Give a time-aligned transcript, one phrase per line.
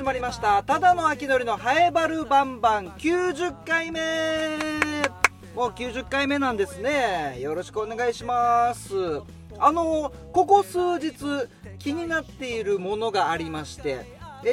[0.00, 0.62] 始まりました。
[0.62, 2.88] ただの秋のりのハエバルバンバン。
[2.92, 4.00] 90回目。
[5.54, 7.38] もう90回目なんですね。
[7.38, 8.94] よろしくお願いします。
[9.58, 11.12] あのここ数日
[11.78, 14.06] 気になっているものがありまして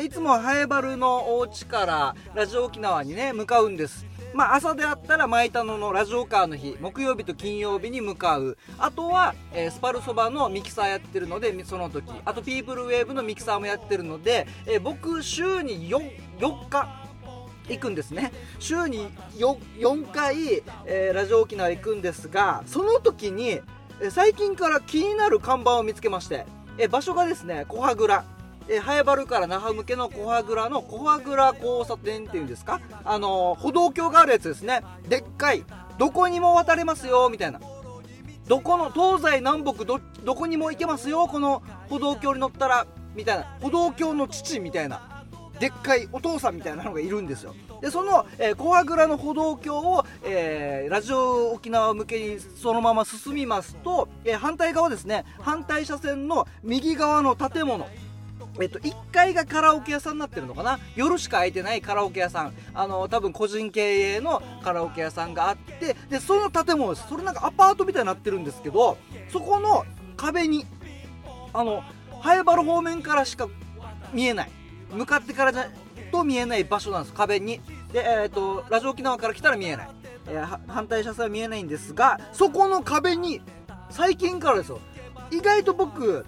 [0.04, 4.05] いつもハエバルのお家からラジオ沖縄にね向かうんです。
[4.34, 8.58] まあ、朝であったら舞田野のラジオカーの日木曜日と金曜日に向かう。
[8.77, 12.12] あとは、えー、スパルそばのミキサーやってるのでその時。
[12.26, 17.08] あとピープルウェーブのミキサーもやってるので、えー、僕週に 4, 4日
[17.70, 18.32] 行くんですね。
[18.59, 23.62] 週に 4, 4回、えー、ラジオ沖縄行くんですがその時に、
[23.99, 26.46] え最近から気になる看板を見つけまして、
[26.77, 28.37] え場所がですね小羽倉。
[28.70, 32.81] えー、早原から那覇向けの小羽倉の小羽倉交差点っていうんですか？
[33.05, 34.81] あのー、歩道橋があるやつですね。
[35.07, 35.63] でっかい。
[35.98, 37.59] どこにも渡れますよみたいな。
[38.48, 43.45] どこの東西南北どどこにも行けますよこの歩道橋に乗ったらみたいな。
[43.62, 45.23] 歩道橋の父みたいな。
[45.60, 47.55] でっかいお父さんみたいなのがいるんですよ。
[47.82, 55.26] でその、えー、小羽倉の歩道橋を、えー、ラジオ沖縄向けにそのまま進みますと、えー、反対側ですね。
[55.40, 57.88] 反対車線の右側の建物。
[58.60, 60.80] えっと、1階がカラオケ屋さんになってるのかな？
[60.96, 62.54] 夜しか空いてないカラオケ屋さん。
[62.74, 67.08] あの多分個人経営のカラオケ屋さんがあってでその建物です。
[67.08, 68.97] それなんかアパートみたいになってるんですけど
[69.30, 69.85] そこの
[70.16, 70.66] 壁に
[71.53, 71.84] あの
[72.22, 73.47] ハエバル方面からしか
[74.13, 74.52] 見えない。
[74.91, 75.68] 向かってからじゃ
[76.12, 77.13] と見えない場所なんです。
[77.13, 77.62] 壁に。
[77.91, 79.90] で、えーと、ラジオ沖縄から来たら見えない、
[80.28, 83.41] えー、反対車線は見えないんですがそこの壁に
[83.90, 84.81] 最近からですよ。
[85.31, 86.25] 意外と僕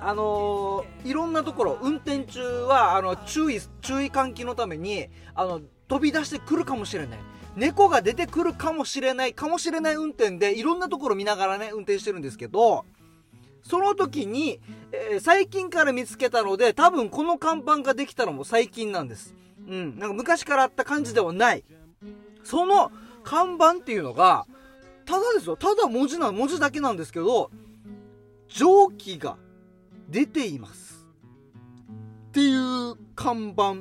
[0.00, 7.18] あの、いろんなところ運転中はあの注意注意喚起のためにあの飛び出してくるかもしれない。
[7.56, 12.84] 猫が出てくるかもしれないかもしれない運転でいろんなところ見ながらね運転してるんですけど
[13.64, 14.60] その時に、
[14.92, 19.34] えー、最近から見つけたので多分この看板ができたのも最近なんです。
[19.68, 19.98] うん。
[19.98, 21.64] なんか昔からあった感じではない。
[22.44, 22.92] その
[23.24, 24.46] 看板っていうのが
[25.04, 25.56] ただですよ。
[25.56, 27.50] ただ文字な文字だけなんですけど
[28.48, 29.36] 蒸気が
[30.08, 31.06] 出ています。
[32.28, 33.74] っていう看板。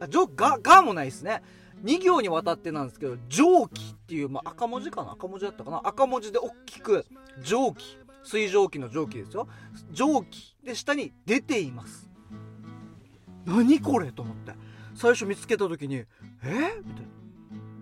[0.00, 1.42] あジョががもないですね。
[1.84, 5.12] 2行にわたってなんですけど蒸気っていう、まあ、赤文字かな？
[5.12, 5.80] 赤文字だったかな？
[5.84, 7.06] 赤文字で大きく
[7.42, 7.98] 蒸気。
[8.22, 9.48] 水蒸気の蒸気ですよ。
[9.92, 12.10] 蒸気で下に出ています。
[13.46, 14.52] 何これと思って。
[14.94, 16.06] 最初見つけた時にえ？
[16.84, 17.06] みたい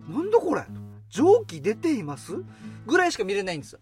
[0.09, 0.17] な。
[0.17, 0.65] なんだこれ？
[1.09, 2.45] 蒸気出ています？
[2.87, 3.81] ぐらいしか見れないんですよ。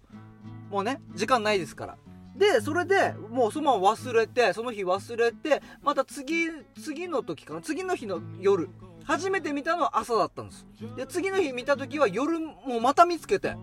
[0.71, 1.99] もうね時間ないですから。
[2.37, 6.49] でそれでもうそのまま忘れてその日忘れてまた次
[6.81, 8.69] 次の時かな次の日の夜
[9.05, 10.67] 初めて見たのは朝だったんです。
[10.97, 13.57] で次の日見た時は夜もうまた見つけて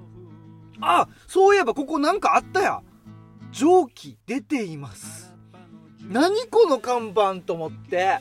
[0.82, 2.82] あそういえばここなんかあったや。
[3.52, 5.36] 蒸気出ています。
[6.10, 8.18] 何この看板と思って。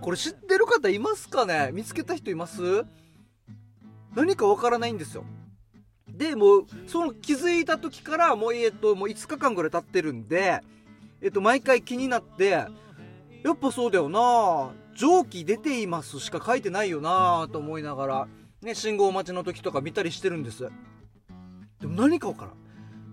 [0.00, 1.68] これ知ってる方いますかね？
[1.74, 2.86] 見つけた人います？
[4.14, 5.24] 何かわからないんですよ。
[6.16, 10.60] でもうその気づいた時からもう,、えっと、もう5日間ぐらい経ってるんで、
[11.20, 12.68] えっと、毎回気になってや
[13.52, 18.28] っぱそうだよな蒸気出ていますしか書いてないよなと思いながら、
[18.62, 20.68] ね、信号待ちの時とか見たりしてるんです。
[21.80, 22.50] でも何かわか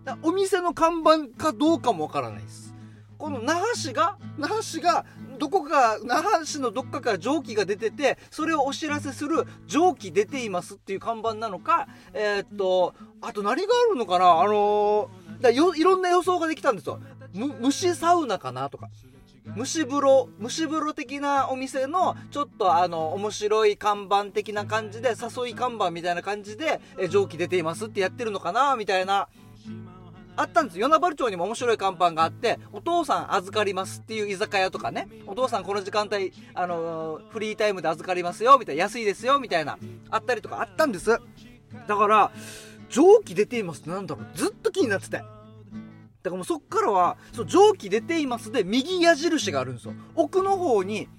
[0.05, 0.19] らん。
[0.21, 2.75] お店の看板かどうかもわからないです。
[3.17, 5.05] この那覇市が那覇市が
[5.37, 14.41] どこか那覇市のどっかから蒸気が出ててそれをお知らせする蒸気出ていますっていう看板なのかえー、っとあと何があるのかな？
[14.41, 16.99] あのー、だよいろんな予想ができたんですよ。
[17.33, 18.89] 虫サウナかなとか。
[19.55, 29.29] 蒸し風呂蒸し風呂的なお店のちょっとあの面白い看板的な感じで誘い看板みたいな感じでえ蒸気出ていますってやってるのかなみたいな
[30.37, 35.07] あったんです与那原町にも面白い看板があってお父さん預かりますっていう居酒屋とかね。
[35.25, 38.83] お父さんこの時間帯あのフリータイムで預かりますよみたいな。
[38.83, 39.77] 安いですよみたいな。
[40.09, 41.09] あったりとかあったんです。
[41.87, 42.31] だから
[42.89, 44.37] 蒸気出ていますってなんだろう。
[44.37, 45.17] ずっと気になってて。
[45.17, 45.27] だか
[46.25, 49.93] らもうそっからはそう蒸気出ていますで右矢印があるんですよ。
[50.15, 51.09] 奥の方に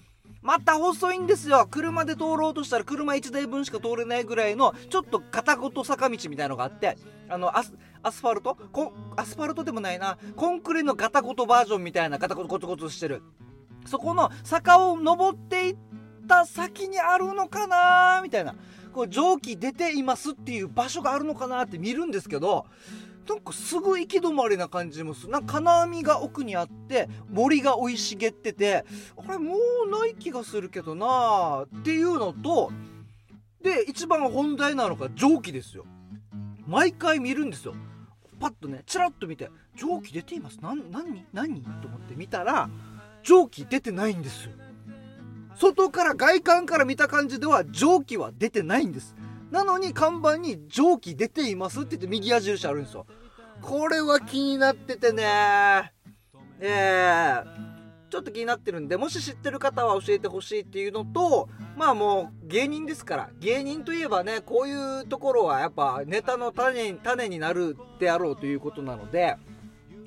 [0.42, 1.66] また細いんですよ。
[1.68, 6.96] 車で通ろうとしたら車1台分しか通れないぐらいのちょっと片言坂道みたいのがあって
[7.28, 8.56] あのアスアスファルト？
[8.72, 10.18] こアスファルトでもないな。
[10.36, 13.22] コンクリのガタゴトバージョンみたいなガタゴトゴトゴトしてる。
[13.86, 15.76] そこの坂を登っていっ
[16.26, 18.54] た先にあるのかなみたいな。
[18.92, 22.66] こう蒸気出ていますっていう場所があるのかなって見るんですけど
[23.28, 25.32] なんかすぐ行き止まりな感じもする。
[25.32, 28.84] なんか金網が奥にあって森が生い茂ってて
[29.16, 29.56] あれも
[29.86, 32.72] うない気がするけどなっていうのと
[33.62, 35.84] で一番本題なのが蒸気ですよ。
[36.68, 37.74] 毎回見るんですよ。
[38.38, 40.58] パッとねチラッと見て蒸気出ています。
[40.60, 41.62] 何何何？
[41.62, 42.68] と思って見たら
[43.22, 44.52] 蒸気出てないんですよ。
[45.56, 49.16] 外から外観から見た感じでは蒸気は出てないんです。
[49.50, 53.06] なのに看板に蒸気出ていますって言って右矢印あるんですよ。
[53.62, 55.92] これは気になっててね。
[56.60, 57.44] えー、
[58.10, 69.36] ちょっと気になってるんでもし知ってる方は教えてほしいっていうのとまあもう芸人ですから芸人といえばねこういうところはやっぱネタの種種になるであろうということなので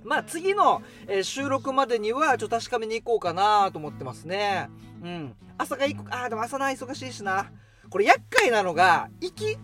[0.03, 4.68] まあ次の、え、収録までにはちょっと確かめに行こうかなと思ってますね。
[5.04, 5.36] うん。
[5.57, 7.51] 朝が行くあでも朝な忙しいしな。
[7.89, 9.57] これ厄介なのが行き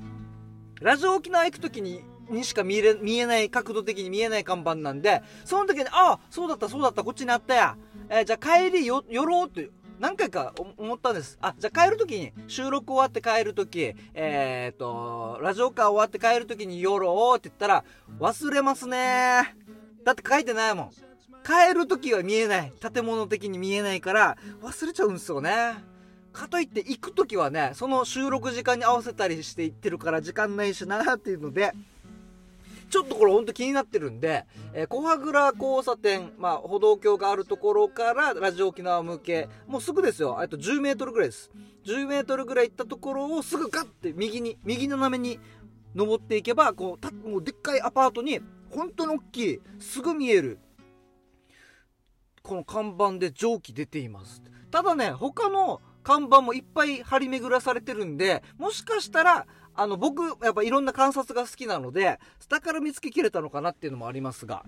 [0.81, 7.77] ラジオ沖縄行く時ににしか見え見えない角度的に見えない看板なんでその時にああそうだったそうだったこっちにあったや、
[8.09, 9.69] えー、じゃあ帰りよ寄ろうって
[9.99, 11.37] 何回か思ったんです。
[11.41, 17.83] あ、じゃあ帰るときに、収録終わって帰るとき、えっ、ー、と、ラジオカー終わって帰るときに寄ろうって言ったら、
[18.19, 19.55] 忘れますね
[20.03, 20.91] だって書いてないもん。
[21.43, 22.73] 帰るときは見えない。
[22.79, 25.83] 建物的に見えないから、忘れちゃうんですよね。
[26.31, 31.73] かといって行くときはね、その収録時間に合わせたりして行ってるから時間ないしなっていうので、
[32.89, 40.39] ちょっとこれほんと気になってるんで、えー、小羽倉交差点、まあ、歩道橋があるところからラジオ沖縄向け、もうすぐですよ。
[40.39, 41.51] あと10メートルぐらいです。
[41.85, 45.39] 10メートルぐらい行ったところをすぐガッて右に、右斜めに
[45.95, 48.39] 登っていけば、こう、たもうでっかいアパートに、
[48.69, 50.59] 本当に大きい、すぐ見える、
[52.43, 54.41] この看板で蒸気出ています。
[54.71, 59.45] ただね、他の看板もいっぱい張り巡らされてるんで、もしかしたら、
[59.75, 64.63] あの、僕、やっぱいろんな観察が好きなので、下から見つけきれたのかなっていうのもありますが、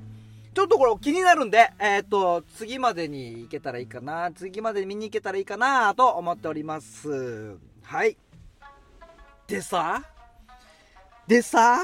[0.53, 7.57] ちょっとこれ気になるんで、えっ、ー、と、次までに行けたらいいかな、次までに見に行けたらいいかなと思っております。
[7.83, 8.17] はい。
[9.47, 10.03] でさ、
[11.25, 11.83] でさ、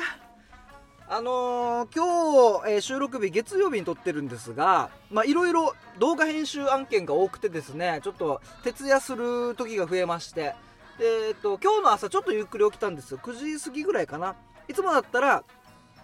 [1.08, 10.56] あのー、今日、えー、収録日月曜日に撮ってるんですが、まあいろいろ動画編集案件が多くてですね、ちょっと徹夜する時が増えまして、
[10.98, 13.20] で、えっと、今日の朝ちょっとゆっくり起きたんですよ。
[13.22, 14.36] 9時過ぎぐらいかな。
[14.68, 15.44] いつもだったら、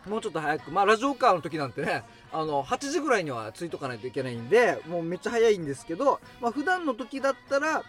[0.08, 7.84] もうちょっと早く、まあラジオカーの時なんてね、あの、8時ぐらいには着いとかないといけないんで、もうめっちゃ早いんですけど、まあ普段の時だったら、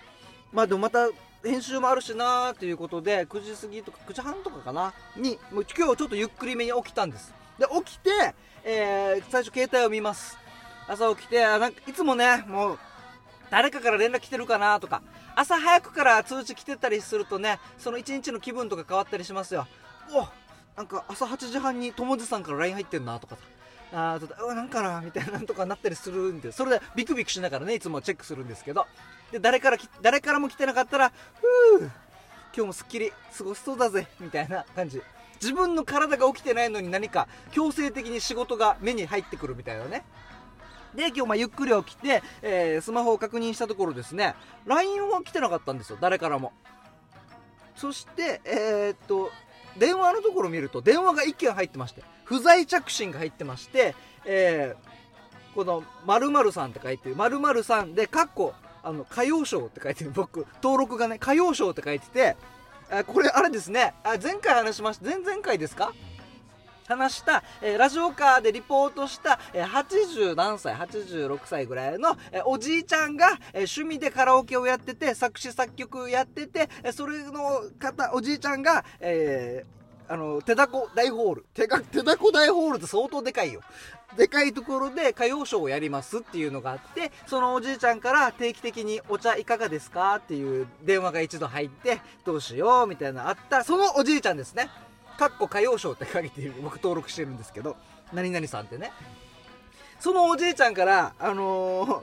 [0.52, 1.08] まあでもまた
[1.42, 4.92] 編集もあるしなーということで、9時過ぎとか9時半とかかな？
[5.16, 7.34] に、もう今日ちょっとゆっくりめに起きたんです。
[7.58, 8.10] で、起きて、
[8.64, 10.38] えー、最初携帯を見ます。
[10.88, 12.78] 朝起きてあ、なんかいつもね、もう、
[13.50, 15.02] 誰かから連絡来てるかなとか、
[15.34, 19.66] 朝早くから通知来てたりするとねその一日の気分とか変わったりしますよ
[20.12, 20.28] お
[20.76, 23.36] なんか朝8時半に友治さんから LINE 入ってんなとか
[23.92, 28.86] あちょっとうわなんかなみたいななんとかなったりするんでそれでビクビクしながらねいつもチェックするんですけど
[29.32, 31.90] で誰から誰からも来てなかったらふう今
[32.52, 35.02] 日もすっきり過ごしそうだぜみたいな感じ。
[35.40, 40.04] 自分の体が起きてないのに何か強制的に仕事が目に入ってくるみたいなね。
[40.94, 44.34] で、今日まゆっくり起きて、えー、スマホを確認したところですね、
[44.66, 46.52] LINE は来てなかったんですよ、誰からも。
[47.74, 49.32] そして、えー、っと、
[49.78, 53.94] 電話のところを見ると、電話が1件入ってまして、不在着信が入ってまして、
[54.26, 62.36] えー、この、〇〇さんって書いてる、〇〇さんで、かっこ、あの、歌謡賞って書いてる、僕、登録がね、歌謡賞って書いてて、
[62.90, 65.92] あこれ、あれですね、あ前回話しました、前々回ですか？
[66.88, 79.64] 話した、えー、ラジオカーでリポートした、えー、80何歳、86歳ぐらいの、えー、おじいちゃんが、え趣味でカラオケをやってて、作詞作曲やってて、えそれの方、おじいちゃんが、え
[80.12, 81.46] あの、手だこ大ホール。
[81.54, 83.62] 手が、手だこ大ホールって相当でかいよ。
[84.14, 90.16] でかいところで歌謡ショーをやりますっていうのがあって、そのおじいちゃんから定期的にお茶いかがですか？
[90.16, 92.86] っていう電話が一度入って、どうしよう？
[92.86, 94.68] みたいなのあった、そのおじいちゃんですね。
[95.18, 97.78] かっこ歌謡ショーって書いて僕登録してるんですけど、
[98.12, 98.92] 何々さんってね。
[99.98, 102.02] そのおじいちゃんから、あのー、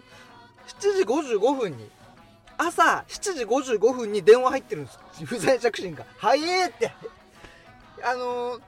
[1.05, 1.91] 7時55分に、
[2.57, 4.99] 朝7時55分に電話入ってるんです。
[5.25, 6.05] 不在着信が。
[6.17, 6.91] 早えって。
[8.03, 8.59] あの、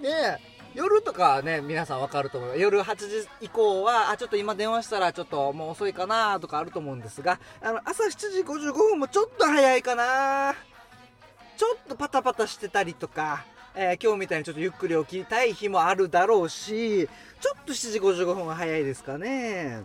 [0.00, 0.38] ね
[0.74, 2.58] 夜とかね、皆さんわかると思う。
[2.58, 10.54] 夜8時以降は、あ、ちょっと今電話したらちょっともう遅いかなとかあると思うんですが、あの、朝7時55分もちょっと早いかな
[11.56, 17.08] ちょっとパタパタしてたりとか、えー、今日みたいにちょっとゆっくり起きたい日もあるだろうし、
[17.40, 19.80] ちょっと7時55分は早いですかね。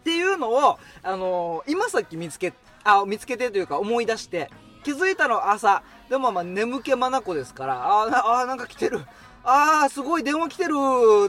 [0.00, 2.52] っていうのを、あのー、今さっき見つけ、
[2.84, 4.50] あ、見つけてというか思い出して、
[4.82, 5.82] 気づいたの朝。
[6.08, 9.00] でもまあ眠気まなこですから、ああ、なんか来てる。
[9.44, 10.74] ああ、すごい電話来てる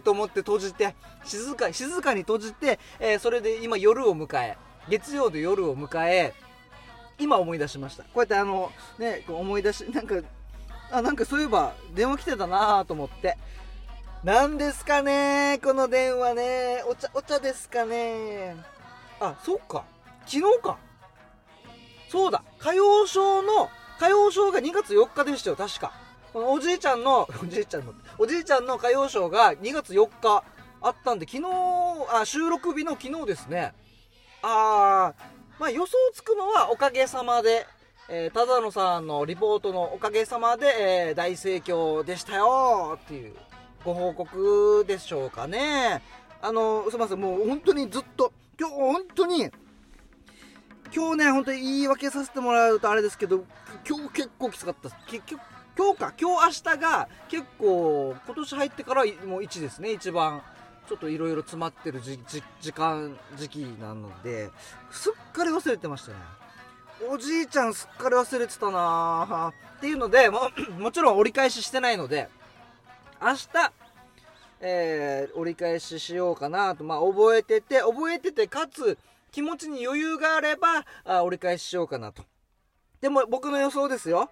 [0.02, 4.58] と思って閉じて、静か、静かに閉じて、えー、それで今夜を迎え、
[4.90, 6.34] 月曜で夜を迎え、
[7.20, 8.04] 今思い出しました。
[8.04, 10.16] こうやってあの、ね、思い出し、なんか
[10.92, 13.38] あ、なんかそういえば電話来てたなと思って。
[14.24, 16.84] 何ですかねこの電話ね。
[16.88, 18.56] お茶、お茶ですかね
[19.20, 19.84] あ、そっか。
[20.28, 20.78] 昨日か。
[22.12, 22.44] そうだ。
[22.60, 25.94] 歌謡賞の歌謡賞が2月4日でしたよ確か。
[26.34, 30.44] このおじいちゃんの おじいちゃんのおじいちゃんの歌謡賞が2月4日
[30.82, 31.48] あったんで昨日
[32.10, 33.74] あ収録日の昨日ですね。
[34.42, 35.24] あー
[35.58, 37.66] まあ予想つくのはおかげさまで
[38.14, 40.66] えー、忠野さんのリポートのおかげさまで、
[41.08, 43.34] えー、大盛況でしたよっていう
[43.86, 46.02] ご報告でしょうかね。
[46.42, 49.50] あの、すみません、もう本当にずっと、今日本当に、
[50.94, 53.46] 今日ね、本当に言い訳させてもらうとあれですけど、
[53.88, 55.02] 今日結構きつかったです。
[55.08, 55.42] 結局、
[55.78, 60.42] 今日か、今日明日が結構、今年入ってからもう1ですね、一番。
[60.90, 64.50] ちょっといろいろ詰まってる時間、時期なので、
[64.92, 66.18] すっかり忘れてましたね。
[67.10, 72.30] おじいちゃんすっかり忘れてたなっていうのでも もちろん折り返ししてないので
[73.20, 73.50] 明日、
[74.60, 78.98] えー、折り返ししようかなとまあ覚えてて覚えててかつ
[79.32, 82.24] 気持ちに余裕があればあ折り返ししようかなと。
[83.00, 84.30] でも僕の予想ですよ。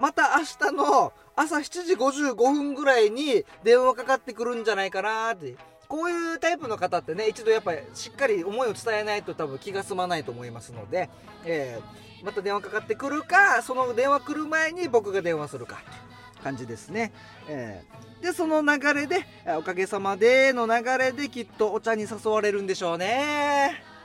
[0.00, 5.56] また明日の朝7時55分ぐらいに電話かかってくるんじゃないかなって。
[5.88, 11.08] こういうタイプの方ってね一度やっぱりしっかり思いを伝えないと多分気が済まないと思いますので、
[11.44, 17.12] えー、また電話かかってくるかその電話来る前に僕が電話するかって感じですね、
[17.48, 19.26] えー、でその流れで
[19.58, 23.95] おかげさまでの流れできっとお茶に誘われるんでしょうね。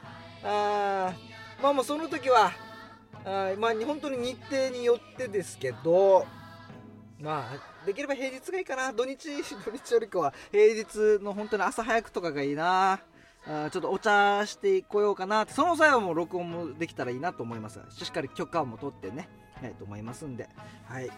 [0.43, 1.13] あ
[1.61, 2.51] まあもうその時は
[3.25, 6.25] あまあ本当に日程によってですけど
[7.21, 8.91] まあ、できれば平日がいいかな。
[8.91, 9.29] 土日、
[9.63, 12.99] 土日よりかは平日の本当に朝早くとかがいいな。
[13.47, 17.79] あちょっとお茶してこようかなって、その際はもう録音もできたらいいなと思います。
[17.91, 19.29] しっかり許可も取ってね、
[19.61, 20.49] はい、と思いますんで。
[20.85, 21.09] はい。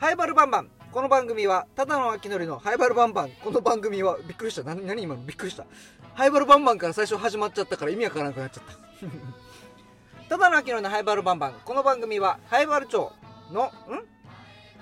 [0.00, 0.68] ハイバルバンバン。
[0.92, 3.30] この番組は、ただの秋のりのハイバルバンバン。
[3.42, 4.62] この番組は、びっくりした。
[4.62, 5.66] な、何今のびっくりした。
[6.14, 10.30] ハイバルバンバンから最初始まっちゃったから意味わからなくなっちゃった。
[10.30, 11.54] ただの秋のりのハイバルバンバン。
[11.64, 13.12] この番組は、ハイバル町
[13.50, 13.70] の、ん？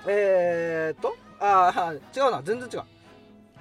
[0.07, 2.83] えーと、ああ、違うな、全然違う。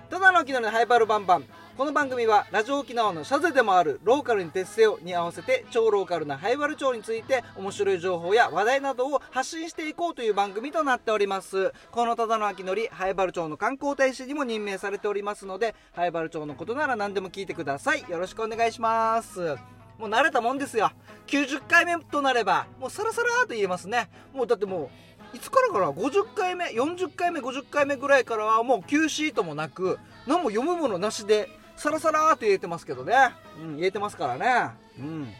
[0.09, 1.45] ただの沖縄のハイバルバンバン。
[1.77, 11.73] この番組はラジオ沖縄のシャゼでもあるローカルに徹せよに合わせて超ローカルなハイバル町について面白い情報や話題などを発信していこうという番組となっております。
[11.91, 18.05] このただの秋のり、ハイバル町の観光大使にも任命されておりますので、ハイバル町のことなら何でも聞いてください。
[18.09, 19.57] よろしくお願いします。
[19.97, 20.93] もう慣れたもんですよ。
[21.27, 24.09] 90回目となれば、もうサラサラーと言えますね。
[24.33, 24.89] もうだっても
[25.33, 33.13] う、いつからかな？50回目40回目50回目ぐらいからはもう Q シートもなく何も読むものなしでサラサラって言えてますけどね、
[33.59, 34.71] うん、言えてますからね。
[34.99, 35.33] うん。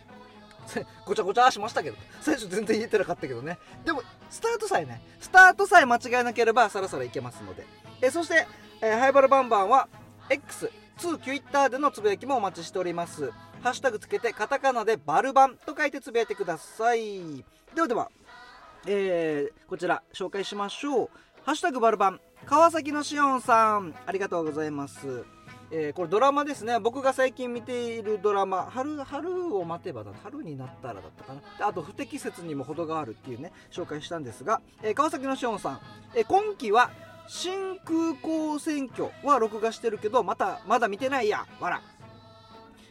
[1.06, 1.98] ごちゃごちゃしましたけど。
[2.22, 3.58] 最初全然言えてなかったけどね。
[3.86, 5.02] でもスタートさえね。
[5.20, 7.66] スタートさえ間違えなければサラサラいけますので。
[8.02, 8.48] えそして、
[8.82, 9.88] えー、ハイバルバンバンは
[10.30, 13.32] X 2 Twitter でのつぶやきもお待ちしております。
[13.62, 17.44] ハッシュタグつけてカタカナでバルバンと書いてつぶやいてください。
[17.74, 18.10] ではでは
[18.88, 21.10] えー、こちら紹介しましょう。
[21.44, 25.26] ハッシュタグバルバン、川崎のしおんさん、ありがとうございます。
[25.72, 26.80] えー、これドラマですね。
[26.80, 31.68] 僕が最近見ているドラマ、春、春を待てばだ、春になったらだったかな。
[31.68, 35.80] あと、不適切にも程があるっていうね、紹介したんですが、えー、川崎のしおんさん、
[36.16, 36.92] えー、今期は、
[37.28, 41.82] 新空港選挙は録画してるけど、また、まだ見てないや、わら。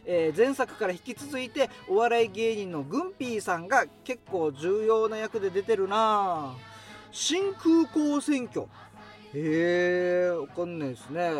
[0.05, 6.53] えー、前作から引き続いてお笑い芸人のグンピーさんが結構重要な役で出てるな
[7.11, 8.67] 新空港選挙
[9.33, 11.31] へえわかんないですね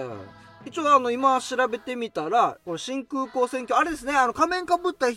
[0.66, 5.08] 一応あの今調べてみたらこれ新空港選挙あれですねあの仮面かぶった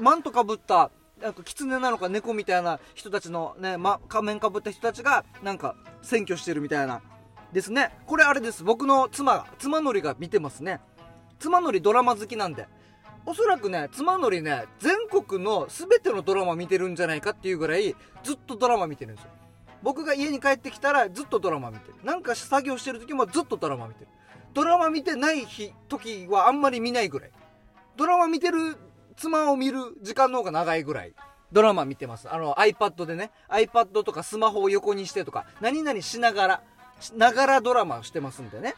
[0.00, 7.02] マントかぶったなんか狐なのか猫みたいな人たちのね、ま、仮面かぶった人たちがなんか選挙してるみたいな
[7.52, 10.80] ですねこれあれです僕の妻が妻のりが見てますね
[11.38, 12.66] 妻のりドラマ好きなんで
[13.26, 19.30] おそらくね、妻のりね、全国の全てのドラマ見てるんじゃないかっていうぐらい、ずっとドラマ見てるんですよ。
[19.82, 21.94] 僕が家に帰ってきたらずっとドラマ見てる。
[22.04, 24.08] なんか作業してる時もずっとドラマ見てる。
[24.54, 27.30] ドラマ見てない日、時はあんまり見ないぐらい。
[27.96, 28.76] ドラマ見てる
[29.16, 31.14] 妻を見る時間の方が長いぐらい。
[31.52, 32.32] ドラマ見てます。
[32.32, 36.62] あの iPad でね、iPad とかスマホを横にしてとか、何々しながら、
[37.16, 38.74] ながらドラマをしてますんでね。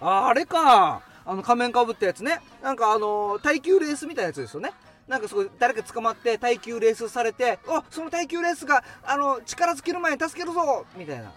[0.00, 1.02] あ、あれか。
[1.26, 4.72] あの仮面かぶったやつねなんかあの耐久レースみたいなやつですよね
[5.08, 11.32] なんかすごい誰か捕まって耐久レースされてあその耐久レースがあの力尽きる前に助けるぞみたいな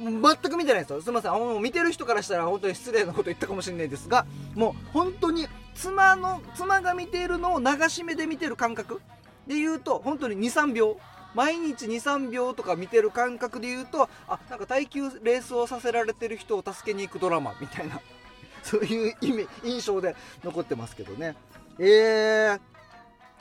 [0.00, 1.02] 全く見てないですよ。
[1.02, 1.32] すみません。
[1.32, 9.00] もう見てる人からしたら本当に失礼なこと言ったかもしれないですがもう本当に妻の妻が見ているのを流し目で見てる感覚
[9.46, 10.98] で言うと本当に23秒
[11.34, 18.00] 毎日23秒とか見てる感覚で言うとあなんか耐久レースをさせられてる人を助けに行くドラマみたいな
[18.62, 21.34] そういう意味印象で残ってますけどね。
[21.78, 22.60] えー、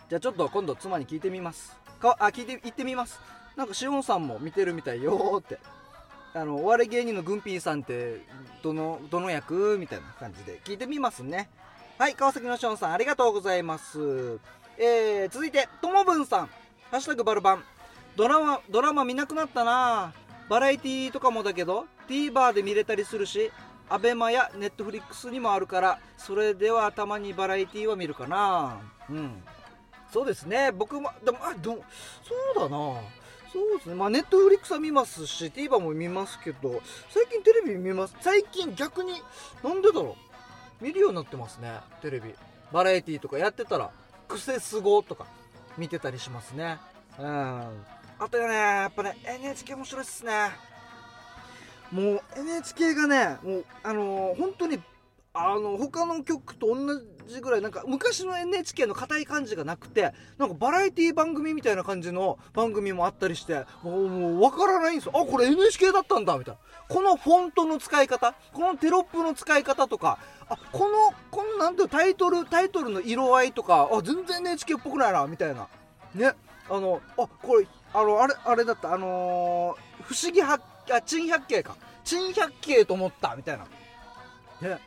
[0.08, 1.76] じゃあちょっと今度妻に聞いてみます。
[2.00, 3.20] かあ聞いて言ってみます。
[3.58, 5.60] なんかしおんさんも見てるみたいよーって。
[6.34, 8.22] あのお笑い芸人のグンピーさんって
[8.62, 11.50] どのどの役みたいな感じで聞いてみますね。
[11.98, 14.40] はい川崎のしおんさんありがとうございます。
[14.78, 16.50] えー、続いてともぶんさん。
[16.92, 17.64] ハッシュタグバルバン。
[18.16, 20.14] ドラマドラマ見なくなったな。
[20.50, 23.52] バラエティーとかもだけど TVer で見れたりするし
[23.88, 28.78] アベマやネットフリックスにもあるからそれではたまにバラエティーは見るかな。
[29.10, 29.44] うん。
[30.12, 30.72] そうですね。
[30.72, 31.78] 僕もでもあでも
[32.24, 33.02] そうだな。
[33.52, 33.96] そうですね。
[33.96, 38.16] まあネットフリックスは見ますし TVer も見ますけど最近テレビ見ます。
[38.22, 39.14] 最近逆に
[39.64, 40.16] なんでだろ
[40.82, 40.84] う。
[40.84, 41.80] 見るようになってますね。
[42.02, 42.34] テレビ。
[42.72, 43.90] バラエティーとかやってたら
[44.28, 45.26] 「クセスゴ」とか
[45.78, 46.78] 見てたりしますね。
[47.18, 47.26] うん。
[47.26, 50.52] あとねやっぱね NHK 面白いっすね。
[51.92, 54.80] もう NHK がねもうあのー本当に
[55.34, 56.76] あの他の局と同
[57.28, 65.12] じぐらいなんか昔の NHK の硬い感じがなくてなんかバラエティ番組みたいな感じの番組もあったりしてもうもう分からないんですよ。
[65.16, 66.60] あこれ NHK だったんだみたいな。
[66.88, 70.18] このフォントの使い方このテロップの使い方とか
[70.50, 75.68] あこのこのなんていうタイトルタイトルの色合いとかあ全然 NHK っぽくないなみたいな。
[76.16, 76.34] ね。
[76.68, 78.94] あのあこれあのあれあれだった。
[78.94, 81.76] あのー不思議発あ珍百景か。
[82.04, 83.66] 珍百景と思ったみたいな。
[84.68, 84.80] ね。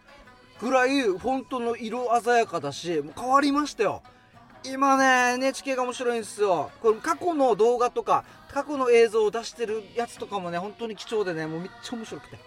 [0.62, 4.02] ぐらいフォントの色鮮やかだしもう変わりましたよ。
[4.64, 6.71] 今ね NHK が面白いんですよ。
[6.81, 12.38] これ過去の動画とか過去の映像を出してるやつとかもね本当に貴重でねもうめっちゃ面白くて。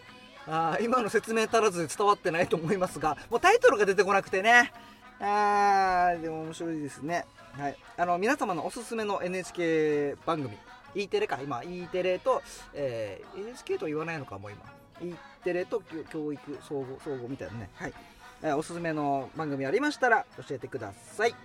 [0.48, 4.72] あ今の説明足らずで伝わってないと思いますがもうタイトルが出てこなくてね。
[5.20, 7.26] あーでも面白いですね。
[7.58, 7.76] はい。
[7.98, 10.56] あの皆様のおすすめの NHK 番組
[10.94, 12.42] E テレか今 E テレと、
[12.74, 14.62] えー NHK と言わないのかもう今。
[15.02, 15.14] E
[15.46, 17.94] テレと教育総合総合みたいなねはい、
[18.42, 21.36] えーおすすめの番組ありましたら教えてください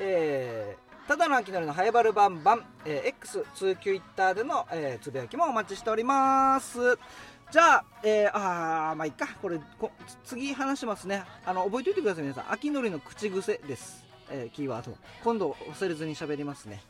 [0.00, 6.78] えーただの秋のりのハイバルバンバン、えー X 通 Twitter での、えーつぶやきもお待ちしております
[7.50, 9.90] じゃあ、えー、あまあいいかこれこ
[10.24, 16.80] 次話しますねあの覚えておいてください皆さん秋のりの口癖です、えーキーワード今度忘れずに喋りますね、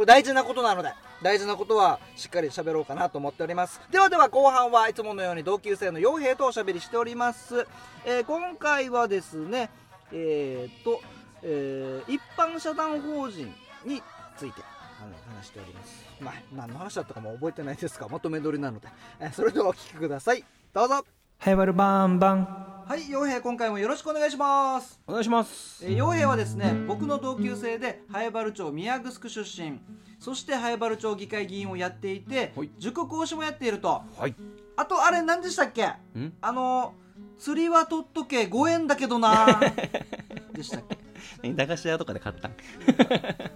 [0.00, 3.82] これ大事なことなので大事なことはしっかり喋ろうかなと思っております。
[3.90, 7.66] ではでは後半はいつものように同級生の傭兵とおしゃべりしております、
[8.06, 9.68] えー今回はですね
[10.10, 11.02] えー、っと、
[11.42, 13.52] えー一般社団法人
[13.84, 14.02] に
[14.38, 14.62] ついて
[15.02, 16.02] あの話しております。
[16.18, 18.88] まあ何の話だったかも覚えてないですがまとめ撮りなので、
[19.20, 20.42] えそれではお聞きください。
[20.72, 21.04] どうぞ。
[21.36, 22.79] ハイバルバンバン。
[22.90, 24.98] はい傭兵今回もよろしくお願いします。
[25.06, 25.86] お願いします。
[25.86, 29.78] えー傭兵はですね僕の同級生で早原町宮城出身。
[30.18, 32.70] そして早原町議会議員をやっていてはい。
[32.80, 34.02] 塾講師もやっていると。
[34.18, 34.34] はい。
[34.76, 35.86] あとあれ何でしたっけ？
[35.86, 36.32] ん？
[36.40, 36.94] あの
[37.38, 39.60] 釣りは取っとけ5円だけどな。
[40.52, 40.98] でしたっけ？
[41.44, 42.54] え駄菓子屋とかで買ったん？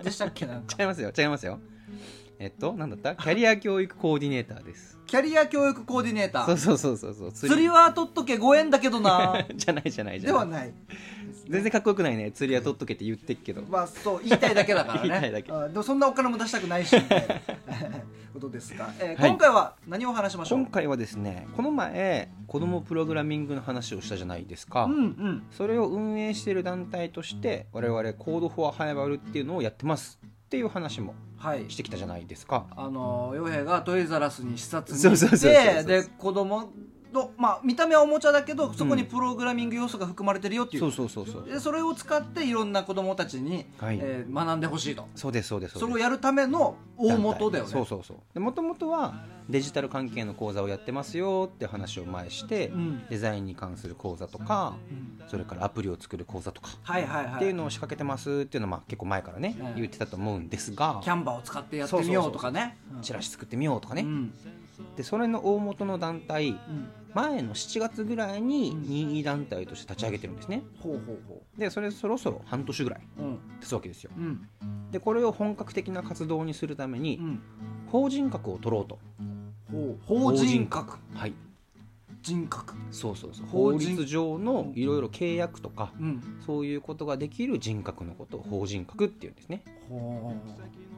[0.01, 0.47] でしたっけ？
[0.47, 0.77] なんか。
[0.79, 1.59] 違いますよ違いますよ
[2.39, 3.15] えっと何だった？
[3.17, 4.99] キャリア教育コーディネーターです。
[5.07, 6.47] キャリア教育コーディネーター。
[6.47, 7.33] そうそうそうそうそう。
[7.33, 9.45] 釣りは取っとけ5円だけどな。
[9.55, 10.33] じゃないじゃないじゃない。
[10.33, 10.73] ではない。
[11.49, 12.33] 全然かっこよくないね。
[12.33, 13.63] 釣りは取っとけって言ってっけど。
[13.63, 14.21] まあそう。
[14.25, 15.09] 言いたいだけだからね。
[15.09, 15.53] 言いたいだけ。
[15.53, 17.35] あでもそんなお金も出したくないしみたいな。
[18.35, 19.31] ことですが、えーはい。
[19.31, 20.59] 今回は何を話しましょう？
[20.59, 25.43] 今回はですねこの前子供プログラミングの話をしたじゃないですか、うんうん。
[25.53, 31.17] それを運営している団体として我々コードフォアハイバルっていうのをやってますっていう話もはい
[31.69, 32.67] してきたじゃないですか。
[32.77, 36.73] あの傭兵がトイザラスに視察に行ってで子供
[37.15, 41.49] のまあ見た目はおもちゃだけどそこにプログラミング要素が含まれてるよっていう、そうそうそうそう。
[41.49, 43.99] でそれを使っていろんな子供たちに、はい。
[44.03, 45.07] えー学んでほしいと。
[45.15, 46.03] そうですそうですそれをです。
[46.03, 47.71] やるための大元だよね。
[47.71, 48.17] そうそうそう。
[48.35, 49.15] でもともとは
[49.49, 53.07] デジタル関係の講座をやってますよって話を前して、うん。
[53.09, 55.29] デザインに関する講座とかうん。
[55.29, 57.35] それからアプリを作る講座とかはいはいはい。
[57.37, 62.77] っていうのを仕掛けてますっていうのはまあ結構前からね、うん言ってたと思うんですがキャンバーを使ってやってみようとかね。
[63.03, 64.35] チラシ作ってみようとかね、うん
[64.97, 66.89] でそれの大元の団体うん。
[67.15, 68.83] 前の7月ぐらいにうん。
[68.83, 70.63] 任意団体として立ち上げてるんですね。
[70.81, 73.39] ほうほうほでそれそろそろ半年ぐらいううん。
[73.61, 74.11] 経つわけですよ。
[74.17, 74.49] うん。
[74.91, 77.43] でこれを本格的な活動にするためにうん。
[77.91, 78.99] 法人格を取ろうと。
[80.07, 80.99] 法人格。
[81.15, 81.35] はい。
[82.23, 82.75] 人格。
[82.91, 83.47] そうそうそう。
[83.47, 86.23] 法律上のいろいろ契約とかうん。
[86.45, 90.33] そういうことができる人格のことを法人格っていうんですね、ほ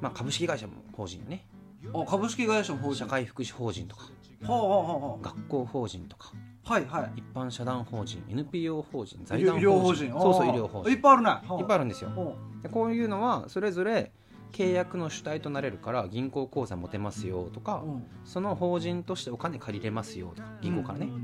[0.00, 1.44] まあ、株式会社も法人よね。
[1.52, 1.55] う
[1.94, 2.96] あ株式会社も法人。
[2.96, 4.04] 社会福祉法人とか。
[4.44, 6.30] ほうほうほうほ学校法人とか。
[6.34, 7.12] うはいはい。
[7.20, 10.10] 一般社団法人 NPO 法人財団法人。
[10.10, 10.90] そうそう医療法人。
[10.90, 11.30] いっぱいあるね。
[11.60, 12.10] いっぱいあるんですよ。
[12.10, 14.10] ほでこういうのはそれぞれ
[14.52, 18.04] 契約の主体となれるから銀行口座持てますよとかううん。
[18.24, 21.06] その法人としてお金借りれますよとか銀行からね。
[21.06, 21.16] うんう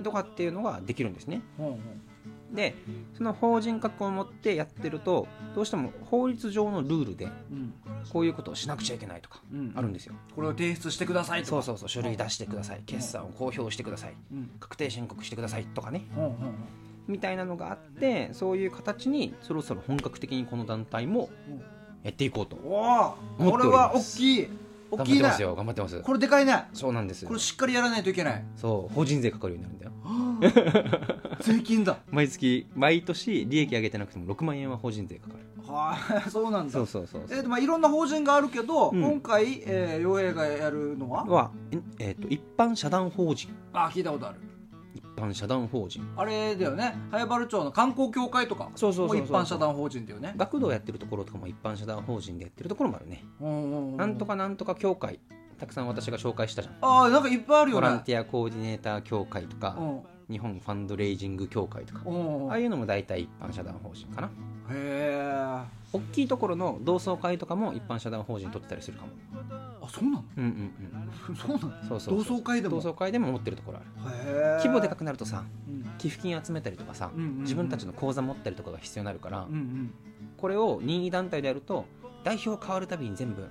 [0.00, 0.04] ん。
[0.04, 1.40] とかっていうのができるんですね。
[1.58, 1.72] うんうん
[2.52, 2.74] で
[3.16, 7.74] その法人格を持ってやってるとどうしても法律上のルールでうん。
[8.10, 9.72] こういうことをしなくちゃいけないとかうん。
[9.74, 11.50] あるんですよ、これを提出してくださいとか。
[11.50, 12.82] そうそうそう書類出してください。
[12.86, 14.14] 決算を公表してください。
[14.32, 14.50] うん。
[14.60, 16.06] 確定申告してくださいとかね。
[17.08, 21.30] みたいなのがあってそういう形にそろそろ本格的にこの団体も
[22.02, 24.48] やっていこうと思っておこれは大きい。
[24.88, 25.22] 大きいね。
[25.22, 25.54] 頑張ってますよ。
[25.56, 26.00] 頑張ってます。
[26.00, 26.64] これでかいね。
[26.72, 28.44] そうなんですこれしっかりやらないといけない。
[28.56, 29.92] そう法人税かかるようになるんだよ
[31.40, 31.98] 税金だ。
[32.10, 35.40] 毎月毎年利益上げてなくても6万円は法人税かかる。
[35.72, 36.72] はい そうなんだ。
[36.72, 39.02] そうそうそうえーとまあ、いろんな法人があるけど、うん。
[39.02, 41.24] 今回、えー、陽平がやるのは？
[41.24, 43.50] は、ええーと一般社団法人。
[43.72, 44.38] あ聞いたことある。
[44.94, 46.06] 一般社団法人。
[46.16, 46.94] あれだよね。
[47.10, 50.34] 早原町の観光協会とかそうそうそうそうも一般社団法人だよね。
[50.36, 53.24] 学童やってるところとかも一般社団法人でやってるところもあるね。
[53.40, 55.18] うんうんうんなんとかなんとか協会。
[55.58, 56.74] たくさん私が紹介したじゃん。
[56.82, 57.80] ああなんかいっぱいあるよね。
[57.80, 59.74] ボランティアコーディネーター協会とか。
[59.78, 64.30] うん日本ファンドレイジング協会とかああいうのも大体一般社団法人かな。
[64.70, 65.62] え
[65.92, 69.12] 大きいところの同窓会とかも一般社団法人取ってたりするかも。
[69.80, 70.24] あそうなの？
[70.36, 70.72] うんうん
[71.28, 71.36] うん。
[71.36, 71.60] そうなの？
[71.60, 72.24] そうそうそう。
[72.24, 72.76] 同窓会でも？
[72.76, 74.26] 同窓会でも持ってるところある。
[74.26, 75.84] へえ規模でかくなるとさうん。
[75.98, 79.94] 寄付金集めたりとかさうんうんうん自分たちの口座持ったりとかが必要になるからうんうん。
[80.36, 81.84] これを任意団体でやると
[82.24, 83.46] 代表変わるたびに全部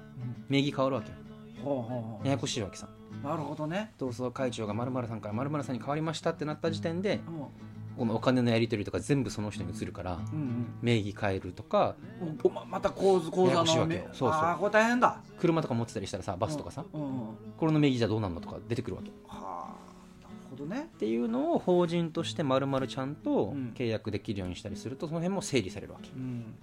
[0.50, 1.16] 名義変わるわけよ。
[1.64, 2.90] ほうほうほうややこしいわけさ
[3.24, 3.92] なるほどね。
[3.98, 7.46] 同窓会長が〇〇さんから〇〇さんに変わりましたってなった時点でうん。
[7.98, 12.54] このお金のやり取りとか全部その人に移るからうん名義変えるとかうん。
[12.54, 14.30] ままた構図口座ややこしいのそうそう。
[14.30, 15.22] ああこれ大変だ。
[15.40, 20.90] 車とか持ってたりしたらさバスとかさうんうんこれの名義じゃどうなんのとか出てくるわけっはあなるほどね。
[21.00, 23.74] ていうのを法人として丸々ちゃんとうん。
[23.76, 26.54] 契約できるようにしたりするとその辺も整理されるわけうん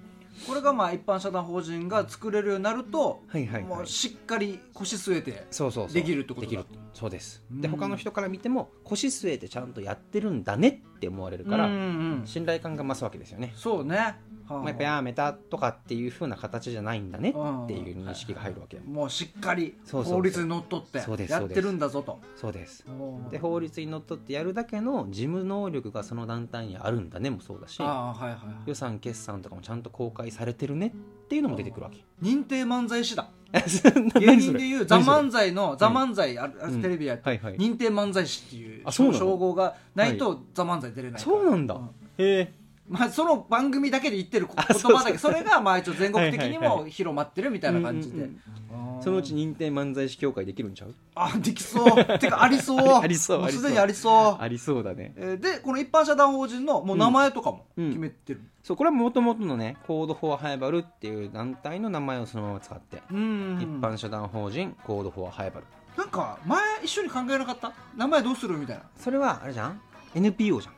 [0.46, 5.94] これがまあ一般社団法人が作れるようになるとはいはいもうしっかり腰据えてそうそうそう。
[5.94, 6.50] できるってことだ。
[6.50, 7.42] できるそうです。
[7.50, 7.60] うん。
[7.60, 13.96] で他の人から見ても腰据えてちゃんとやってるんだねって思われるから、うんうん信頼感が増すわけですよね、そうね。
[13.96, 14.16] は
[14.50, 14.54] あ。
[14.54, 18.82] まあ、やっぱやめたとかっていう風な形じゃないんだねうんっていう認識が入るわけよ。
[18.84, 22.20] もうしっかり法律にのっとってやってるんだぞと。
[22.36, 22.84] そうです。
[23.30, 28.38] で法律にのっとってやるだけの事務能力がその団体にあるんだねもそうだしはいはいはい。
[28.66, 32.04] 予算決算とかもちゃんと公開されてるねっていうのも出てくるわけ。
[32.22, 41.82] 認定漫才師だ芸 芸人でいう「ザ漫才の「ザ漫才あるテレビやって認定漫才師っていう称号がないと「ザ漫才出れないそうなんだ、うん。
[41.82, 41.88] へ
[42.18, 42.52] え
[42.92, 48.28] まあ、その番組だけで言ってる言葉だけそれがまあ一応全国的にも広まってるみたいな感じで。
[49.00, 50.94] そのうち認定漫才師協会できるんちゃう？
[51.16, 52.18] あできそう。
[52.18, 52.78] てかありそう。
[53.02, 54.42] ありそうもありそうすでにありそう。
[54.42, 54.82] ありそう。
[54.84, 55.12] だね。
[55.16, 57.88] えーでこの一般社団法人のもう名前とかもうん。
[57.88, 58.42] 決めてる。
[58.62, 65.66] そうこれはもともとのね Code for ハイバルっていう団体の名前をそのまま使って、うん一般社団法人 Code for ハイバル。
[65.96, 67.72] なんか前一緒に考えなかった？
[67.96, 68.56] 名前どうする？
[68.56, 68.84] みたいな。
[68.96, 69.80] それはあれじゃん
[70.14, 70.74] ？NPO じゃん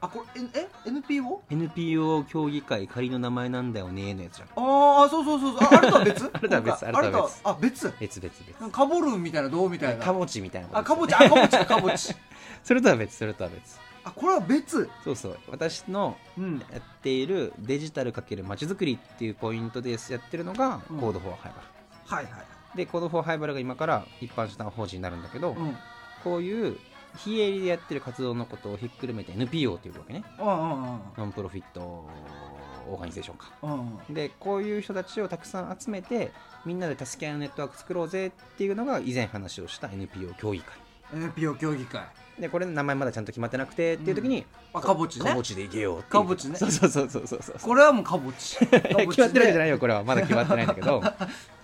[0.00, 1.42] あこれええ NPO?
[1.50, 4.48] NPO 協議会仮の名前なんだよねのやつじゃん。
[4.48, 5.68] ああそうそうそうそう。
[5.68, 6.30] あ あれとは別？
[6.32, 7.40] あれとは別あれとは別。
[7.44, 7.94] あ別？
[7.98, 8.60] 別々別。
[8.60, 10.04] なんかカボルンみたいなどうみたいな？
[10.04, 12.14] かぼちみたいなあかぼちあかぼちだかぼち
[12.62, 13.78] それとは別それとは別。
[14.04, 14.88] あこれは別？
[15.02, 15.38] そうそう。
[15.50, 16.58] 私のうん。
[16.70, 20.98] やっているデジタル×まちづくりっていうポイントでやってるのがうん。
[20.98, 22.44] Code for ハイバル、はいはい
[22.76, 25.76] で Code for ハイバルが今から一般社団法人になるんだけど、うん。
[26.22, 26.76] こういう
[27.16, 30.24] 非営利でやってる活動のことをひっくるめて NPO っていうわけね。
[30.38, 33.52] うんうんうん Non-Profit Organization か。
[33.62, 36.32] うんうんでこういう人たちをたくさん集めて
[36.64, 40.76] みんなで助け合いのネットワーク作ろうぜっていうのが以前話をした NPO 協議会。
[41.14, 42.02] NPO 協議会。
[42.38, 45.30] でこれ名前まだちゃんと決まってなくてっていう時に、あかぼちね。
[45.30, 46.02] かぼちでいけよう。
[46.04, 46.56] かぼちね。
[46.56, 47.56] そうそうそうそうそうそう。
[47.60, 48.58] これはもうかぼち。
[48.66, 50.04] 決まってるわけじゃないよこれは。
[50.04, 51.02] まだ決まってないんだけど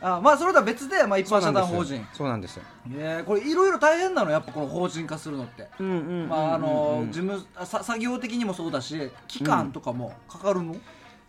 [0.00, 2.06] あまあそれとは別で、まあ、一般社団法人。
[2.12, 2.62] そうなんですよ。
[2.92, 5.68] えーこれいろいろ大変なのやっぱこの法人化するのって。
[5.78, 10.76] うんうんうんうんまああの事務あさ作業的にもそうだし期間とかもかかるの、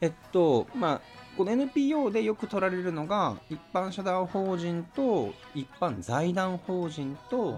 [0.01, 1.01] えっとまあ
[1.37, 7.57] この NPO でよく取られるのが一般社団法人と一般財団法人と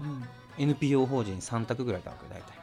[0.56, 2.61] NPO 法人3択ぐらいだわけ大体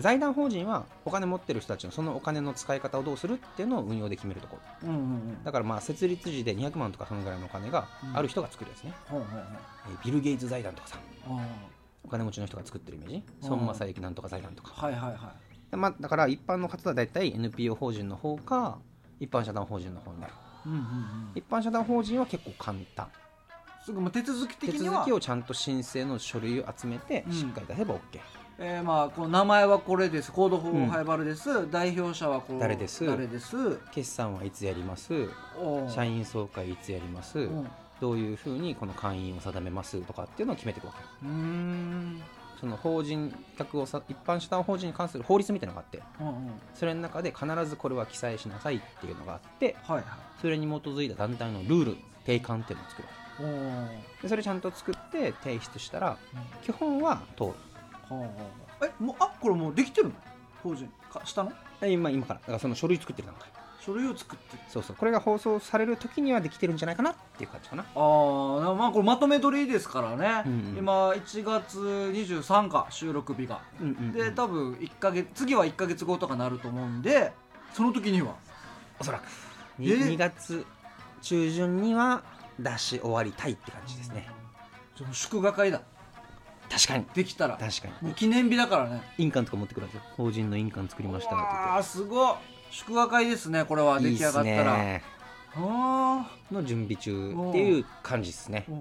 [0.00, 4.88] 財団法人はお金持ってる人たちのそのお金の使い方をどうするっていうのを運用で決めるところ。
[4.88, 5.44] ううんうんうん。
[5.44, 9.28] だからまあ設立時で200万とかそのぐらいのお金がある人が作るやつね、ほうほう
[9.90, 10.98] えービル・ゲイツ財団とかさ
[12.04, 13.22] お金持ちの人が作ってるイメージ。
[13.42, 13.50] うん。
[13.50, 14.72] 孫正行なんとか財団とか。
[14.72, 15.70] ーはいはいはい。
[15.70, 18.78] でまあ、だから一般の方は大体 NPO 法人の方か
[19.20, 20.32] 一般社団法人の方になる。
[20.66, 20.84] うんうんうん。
[21.34, 23.08] 一般社団法人は結構簡単。
[23.84, 24.94] すぐ手続き手的には。
[24.96, 27.32] 続きをちゃんと申請の書類を集めてうん。
[27.32, 28.00] しっかり出せば OK、
[28.58, 30.30] えーまあこの名前はこれです。
[30.30, 33.04] コードフォハイバルです、代表者はこう誰です。
[33.04, 33.78] 誰です。
[33.90, 35.28] 決算はいつやります。
[35.88, 37.62] 社員総会いつやります、うん。
[37.62, 37.66] う
[38.00, 41.26] どういうふうにこの会員を定めますとかっていうのを決めていくわけ。
[41.26, 42.22] ーん。
[42.60, 46.50] その法人客をさ一般社団法人に関する法律みたいなのがあってうんうん。
[46.74, 50.04] それの中で必ずこれは記載しなさいっていうのがあってはいはい。
[50.40, 53.08] それに基づいた団体のルール定款っていうのを作る。
[54.22, 56.16] でそれちゃんと作って提出したら
[56.62, 57.54] 基本は通る
[58.08, 58.28] は
[58.80, 60.14] あえもうあこれもうできてるの？
[60.62, 60.90] 法人。
[61.12, 61.52] かしたの？
[61.80, 62.40] で今今から。
[62.40, 63.48] だからその書類作ってる段階。
[63.80, 64.56] 書類を作って。
[64.56, 64.96] るそうそう。
[64.96, 67.82] これが放送される時にはできてるんじゃないかなっていう感じかな。
[67.82, 70.78] ああまあこれまとめ撮りですからね、うんうん。
[70.78, 73.60] 今1月23か収録日が。
[73.80, 74.12] うんうんうん。
[74.12, 77.32] で多分1ヶ月次は1ヶ月後とかなると思うんで
[77.72, 78.34] その時には。
[78.98, 79.24] おそらく。
[79.80, 80.64] え？2, 月
[81.20, 82.22] 中旬には
[82.58, 84.28] 出し終わりたいって感じですね。
[84.96, 85.82] その祝賀会だ
[86.70, 87.06] 確かに。
[87.14, 87.56] できたら。
[87.56, 88.14] 確かに。
[88.14, 89.02] 記念日だからね。
[89.18, 90.02] 印鑑とか持ってくるんですよ。
[90.16, 92.34] 法人の印鑑作りましたああすごい。
[92.70, 94.00] 祝賀会ですねこれは。
[94.00, 94.76] 出来上がったら。
[94.78, 95.02] ね
[95.56, 98.64] あの準備中っていう感じですね。
[98.68, 98.72] あ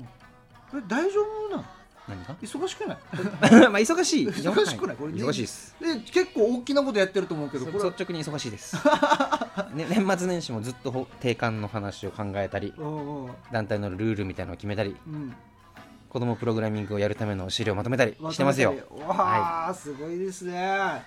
[0.71, 1.65] これ大丈夫なの？
[2.07, 2.35] 何が？
[2.41, 2.97] 忙しくない？
[3.69, 4.25] まあ忙しい。
[4.33, 4.97] 忙しくない？
[4.97, 5.75] これ忙しいです。
[5.79, 8.75] で結構大きなことやってると思うけど率直に忙しいです、
[9.75, 12.73] ね、年末年始もずっとほ定款の話を考えたり
[13.51, 14.95] 団体のルールみたいなのを決めたり。
[15.05, 15.35] うん
[16.13, 18.75] 子供プログラミングをやるための資料をまとめたりしてますよ。
[19.07, 20.53] わあ、すごいですね。
[20.53, 21.03] や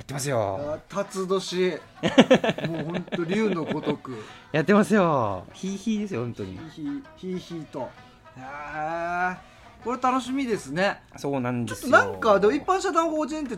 [0.00, 0.58] ってますよ。
[0.58, 1.78] あ辰年。
[2.66, 4.24] もう本当竜のごとく。
[4.52, 5.44] やってますよ。
[5.52, 6.58] ヒーヒーですよ本当に。
[6.70, 7.90] ヒーヒーヒーと。
[8.38, 9.36] へえ
[9.84, 11.02] これ楽しみですね。
[11.18, 11.90] そうなんですよ。
[11.90, 13.56] なんかでも一般社団法人って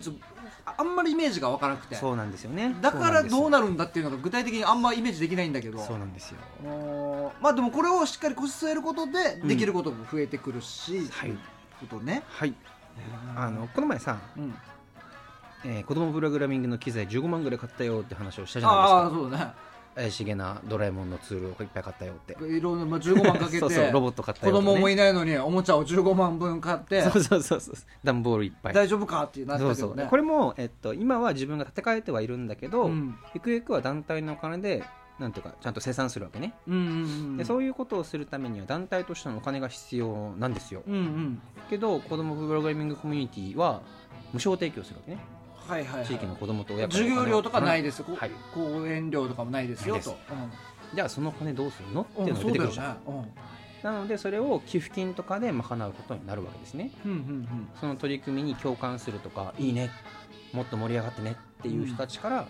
[0.65, 1.95] あんまりイメージが湧かなくて。
[1.95, 2.75] そうなんですよね。
[2.81, 5.79] だからどうななるんだっていうのが具体的にあんまイメージできないんだけど。
[5.79, 7.33] そうなんですよ。
[7.41, 9.49] まあでもこれをしっかり腰据えることでうん。
[9.49, 11.33] できることも増えてくるし、はい。
[11.81, 12.55] ことね、はい。
[13.37, 14.55] あのこの前さ、うん、
[15.65, 18.97] えー子供プログラミングの機材15万ぐらい買ったよって話をしたじゃないですか。
[18.97, 22.37] ああそうだね怪しげなドラえもんのツールをいっぱい買ったよって。
[22.45, 23.59] いろんな、まあ、15万 かけて。
[23.59, 24.67] そうそうロボット買った子よね。
[24.67, 27.03] 供もいないのにおもちゃを15万分買って。
[27.03, 27.61] そうそうそう。
[27.61, 27.75] そ う
[28.05, 28.73] 段ボールいっぱい。
[28.75, 29.25] 大丈夫か？
[29.25, 29.91] ってなったそうそう。
[29.91, 33.17] けどねこれも、えっと、今は自分が建て替えてはいるんだけど、うん。
[33.35, 34.85] ゆくゆくは団体のお金で
[35.19, 36.87] なんていうかちゃんと生産するわけね、うんうんう
[37.35, 37.37] ん。
[37.37, 40.83] でそういうことをするためには団体としてのお金が必要なんですよ。
[40.87, 41.43] うんうん。
[41.69, 43.83] けど子供プログラミングコミュニティは
[44.33, 45.19] 無償提供するわけね
[45.71, 48.03] はいはい、はい、地域の子供と親から授業料とかないです。
[48.03, 48.31] はい。
[48.53, 50.17] 講演料とかもないですよと、
[50.95, 52.03] じゃあその金どうするの？
[52.03, 53.35] ってうんいうのが出てくるじゃん、そうだよね。
[53.83, 56.91] なのでそれを寄付金とかで賄うことになるわけですね。
[57.05, 57.69] うんうんうん。
[57.81, 59.91] その取り組みに共感するとかいいね
[60.53, 62.47] もっと盛り上がってねっていう人たちから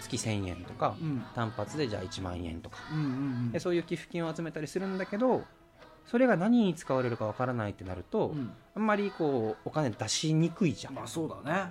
[0.00, 1.08] 月1000円とかうん。
[1.08, 2.78] うん単発でじゃあ1万円とか。
[2.92, 3.52] うんうん。
[3.52, 5.44] でそういう寄付金を集めたりするんだけど
[6.06, 8.52] それが何に使われるかわからないってなると、うん。
[8.74, 11.70] あんまりこうお金出しにくいじゃん、まあそうだね、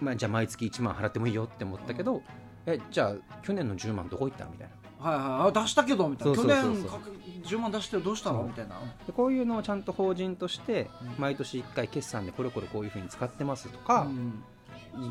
[0.00, 2.22] まあ、じゃあ毎月1万払ってもいいよって思ったけど、
[2.66, 5.10] えじゃあ去年の10万どこ行ったみたいな。
[5.10, 5.58] はいはい。
[5.58, 6.34] あ出したけどみたいな。
[6.36, 7.10] 去年かけ
[7.48, 8.42] 10万出してよどうしたの？
[8.44, 8.76] みたいな。
[9.06, 11.14] でこういうのをちゃんと法人としてうん。
[11.18, 14.42] 毎年1回決算でこれこれこういうふうに使ってますとかう、ん。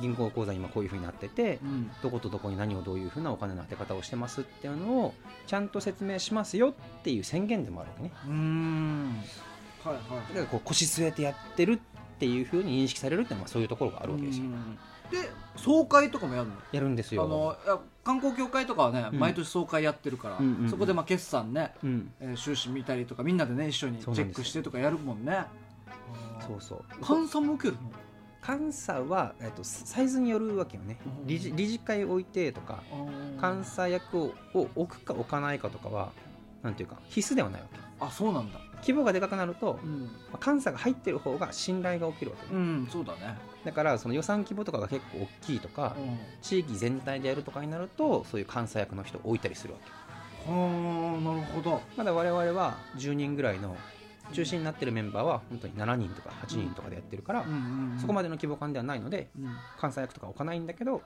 [0.02, 1.91] 銀行口座今こういうふうになっててうん。
[2.02, 5.13] どことどこに何をどういうふうなお金の当て方をしてますっていうのを
[5.48, 8.12] ちゃんと説明しますよっていう宣言でもあるわけね。
[8.26, 9.15] うーん。
[9.84, 10.04] はいはい。
[10.30, 14.45] だからこう腰据えてやってるっていうふうに認識されるっていうのはそういうところがあるわけですよ。
[14.45, 14.78] うん。
[15.12, 16.56] で総会とかもやるの？
[16.71, 17.23] やるんですよ。
[17.23, 17.56] あの
[18.04, 19.19] 観光協会とかはね、うん。
[19.19, 20.69] 毎年総会やってるから、うんうんうん。
[20.69, 22.12] そこでまあ決算ね、うん。
[22.19, 25.43] えー収支見たりとかみんなでね一緒にチェックしてとかやるもんね。
[26.47, 26.84] そうそう。
[27.08, 27.91] 監査も受けるの？
[28.45, 30.97] 監査は、えっと、サイズによるわけよね。
[31.21, 31.28] うん。
[31.28, 32.84] 理事理事会置いてとか
[33.41, 36.12] 監査役をを置くか置かないかとかは
[36.62, 37.80] なんていうか必須ではないわけ。
[37.99, 45.95] あそうなんだ規模がでかくなると、うん、まあ監査が入ってる方が信頼が起きるわけね、うん、そうだね、だからその予算規模とかが結構大きいとか、
[46.43, 50.52] 地域全体でやるとかになるとそういう監査役の人を置いたりするわけ。
[50.52, 51.82] はあなるほど。
[51.98, 53.76] まだ我々は10人ぐらいの
[54.32, 57.45] 中心になってるメンバーは本当に7人とか8人とかでやってるから、
[58.00, 59.45] そこまで、での規模感ではないのでうん。
[59.82, 61.02] 監査役とか置かないんだけど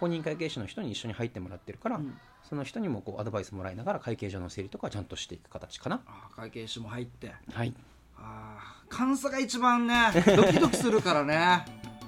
[0.00, 6.00] 公認会計士の人に一緒に入ってもらってるから、うんその人にもこうアドバイスもらいながら会計上の整理とかはちゃんとしていく形かな。
[6.06, 7.32] あ会計士も入って。
[7.52, 7.74] はい。
[8.16, 9.94] あー監査が一番ね
[10.36, 11.64] ドキドキするからね。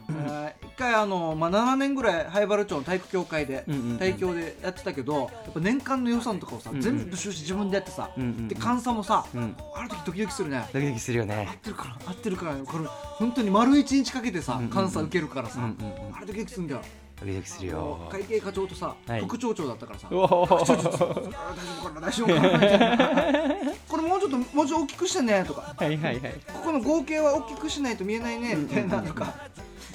[0.08, 3.98] えー一回あの、まあ、7年ぐらい灰原町の体育協会でうんうんうん。
[3.98, 6.82] 体協でやってたけどやっぱ年間の予算とかをさ、うんうん。
[6.82, 8.48] 全部収支自分でやってさ、うんうんうん。
[8.48, 9.54] で監査もさ、うん。
[9.76, 10.66] ある時ドキドキするね。
[10.72, 16.16] ドキドキするよ合ねってるから合ってるからこれ本当に丸一日かけてさ監査受けるからさ、うんうんうん。
[16.16, 16.82] あれドキドキするんだよ
[17.20, 18.08] ドキドキするよ。
[18.10, 19.20] 会計課長とさ、はい。
[19.20, 20.08] 副町長だったからさ。
[20.10, 20.64] うおー。
[20.64, 23.72] ちょちょちょあ大丈夫かな大丈夫かなみたいな。
[23.88, 25.74] これもうちょっともうちょっと大きくしてねとか。
[25.76, 26.32] はいはいはい。
[26.52, 29.34] ここの合計は大きくしないと見えないねみたいなとか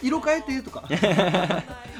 [0.01, 0.83] 色変えてとか。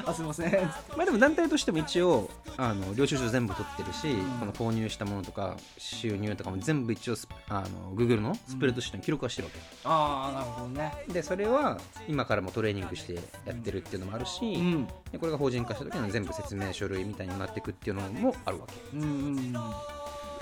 [0.06, 0.52] あすいません。
[0.96, 10.92] まあでも団体としても一応あの領収書全部取ってるし、んこの購入したものとか収入とかも全部一応スあの Google のスプレッドシートに記録はしてるわけ、ああなるほどね。
[11.08, 11.78] でそれは
[12.08, 14.86] 今からもトレーニングしてやってるっていうのもあるし、うん。
[15.10, 18.96] でこれが法人化した時の全部説明書類みたいになっていくっていうのもあるわけ。
[18.96, 19.56] うんうん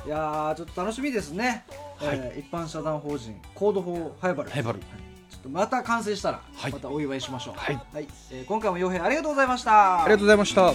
[0.07, 1.65] いやーちょっと楽しみですね、
[1.97, 2.19] はい。
[2.23, 4.51] えー一般社団法人コード法ハイバル。
[4.51, 4.79] ハイバル。
[4.79, 5.14] ちょっと
[5.49, 7.55] また完成したら、はい、またお祝いしましょう。
[7.57, 10.03] はい、はい、えー、今回も洋平ありがとうございました。
[10.03, 10.73] ありがとうございました。